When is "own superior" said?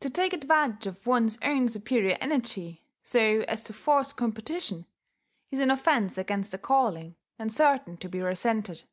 1.42-2.16